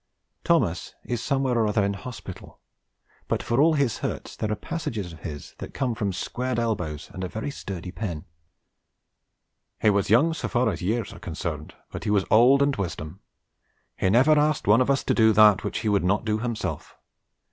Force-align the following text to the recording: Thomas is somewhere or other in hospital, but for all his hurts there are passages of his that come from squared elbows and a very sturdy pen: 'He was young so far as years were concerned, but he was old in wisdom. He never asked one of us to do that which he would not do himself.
Thomas 0.43 0.95
is 1.03 1.21
somewhere 1.21 1.59
or 1.59 1.67
other 1.67 1.85
in 1.85 1.93
hospital, 1.93 2.59
but 3.27 3.43
for 3.43 3.61
all 3.61 3.75
his 3.75 3.99
hurts 3.99 4.35
there 4.35 4.51
are 4.51 4.55
passages 4.55 5.13
of 5.13 5.19
his 5.19 5.53
that 5.59 5.75
come 5.75 5.93
from 5.93 6.11
squared 6.11 6.57
elbows 6.57 7.11
and 7.13 7.23
a 7.23 7.27
very 7.27 7.51
sturdy 7.51 7.91
pen: 7.91 8.25
'He 9.79 9.91
was 9.91 10.09
young 10.09 10.33
so 10.33 10.47
far 10.47 10.71
as 10.71 10.81
years 10.81 11.13
were 11.13 11.19
concerned, 11.19 11.75
but 11.91 12.05
he 12.05 12.09
was 12.09 12.25
old 12.31 12.63
in 12.63 12.71
wisdom. 12.79 13.19
He 13.95 14.09
never 14.09 14.39
asked 14.39 14.65
one 14.67 14.81
of 14.81 14.89
us 14.89 15.03
to 15.03 15.13
do 15.13 15.33
that 15.33 15.63
which 15.63 15.81
he 15.81 15.89
would 15.89 16.03
not 16.03 16.25
do 16.25 16.39
himself. 16.39 16.95